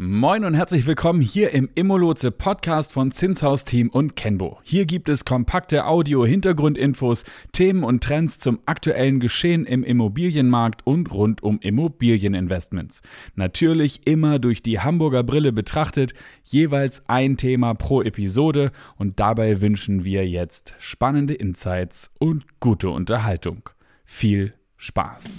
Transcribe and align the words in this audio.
Moin 0.00 0.44
und 0.44 0.54
herzlich 0.54 0.86
willkommen 0.86 1.20
hier 1.20 1.50
im 1.50 1.68
Immolotse 1.74 2.30
Podcast 2.30 2.92
von 2.92 3.10
Zinshaus 3.10 3.64
Team 3.64 3.88
und 3.88 4.14
Kenbo. 4.14 4.60
Hier 4.62 4.86
gibt 4.86 5.08
es 5.08 5.24
kompakte 5.24 5.86
Audio-Hintergrundinfos, 5.86 7.24
Themen 7.50 7.82
und 7.82 8.04
Trends 8.04 8.38
zum 8.38 8.60
aktuellen 8.64 9.18
Geschehen 9.18 9.66
im 9.66 9.82
Immobilienmarkt 9.82 10.86
und 10.86 11.12
rund 11.12 11.42
um 11.42 11.58
Immobilieninvestments. 11.58 13.02
Natürlich 13.34 14.06
immer 14.06 14.38
durch 14.38 14.62
die 14.62 14.78
Hamburger 14.78 15.24
Brille 15.24 15.50
betrachtet, 15.50 16.14
jeweils 16.44 17.02
ein 17.08 17.36
Thema 17.36 17.74
pro 17.74 18.00
Episode 18.00 18.70
und 18.98 19.18
dabei 19.18 19.60
wünschen 19.60 20.04
wir 20.04 20.28
jetzt 20.28 20.76
spannende 20.78 21.34
Insights 21.34 22.12
und 22.20 22.44
gute 22.60 22.90
Unterhaltung. 22.90 23.68
Viel 24.04 24.54
Spaß! 24.76 25.38